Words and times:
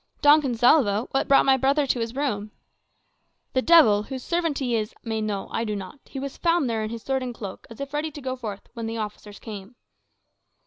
"Don 0.23 0.41
Gonsalvo! 0.41 1.09
What 1.11 1.27
brought 1.27 1.45
my 1.45 1.57
brother 1.57 1.85
to 1.85 1.99
his 1.99 2.15
room?" 2.15 2.49
"The 3.53 3.61
devil, 3.61 4.01
whose 4.01 4.23
servant 4.23 4.57
he 4.57 4.75
is, 4.75 4.95
may 5.03 5.21
know; 5.21 5.47
I 5.51 5.63
do 5.63 5.75
not. 5.75 5.99
He 6.05 6.19
was 6.19 6.37
found 6.37 6.67
there, 6.67 6.83
in 6.83 6.89
his 6.89 7.03
sword 7.03 7.21
and 7.21 7.35
cloak, 7.35 7.67
as 7.69 7.79
if 7.79 7.93
ready 7.93 8.09
to 8.09 8.19
go 8.21 8.35
forth, 8.35 8.67
when 8.73 8.87
the 8.87 8.97
officers 8.97 9.37
came." 9.37 9.75